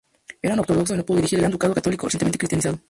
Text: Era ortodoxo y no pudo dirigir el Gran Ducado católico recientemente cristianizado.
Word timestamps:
Era 0.41 0.55
ortodoxo 0.59 0.95
y 0.95 0.97
no 0.97 1.05
pudo 1.05 1.17
dirigir 1.17 1.37
el 1.37 1.43
Gran 1.43 1.51
Ducado 1.51 1.75
católico 1.75 2.07
recientemente 2.07 2.39
cristianizado. 2.39 2.79